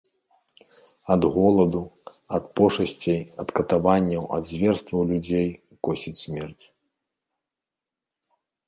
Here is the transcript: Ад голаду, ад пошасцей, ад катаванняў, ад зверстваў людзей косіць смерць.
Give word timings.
Ад 1.15 1.21
голаду, 1.35 1.81
ад 2.37 2.43
пошасцей, 2.61 3.19
ад 3.45 3.55
катаванняў, 3.61 4.23
ад 4.39 4.43
зверстваў 4.51 5.01
людзей 5.13 5.47
косіць 5.87 6.19
смерць. 6.23 6.63